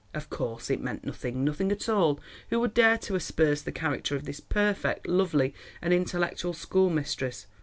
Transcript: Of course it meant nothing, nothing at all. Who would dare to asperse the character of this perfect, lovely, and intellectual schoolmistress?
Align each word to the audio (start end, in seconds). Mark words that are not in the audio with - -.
Of 0.15 0.31
course 0.31 0.71
it 0.71 0.81
meant 0.81 1.03
nothing, 1.05 1.43
nothing 1.43 1.71
at 1.71 1.87
all. 1.87 2.19
Who 2.49 2.59
would 2.59 2.73
dare 2.73 2.97
to 2.97 3.13
asperse 3.13 3.61
the 3.61 3.71
character 3.71 4.15
of 4.15 4.25
this 4.25 4.39
perfect, 4.39 5.07
lovely, 5.07 5.53
and 5.79 5.93
intellectual 5.93 6.53
schoolmistress? 6.53 7.45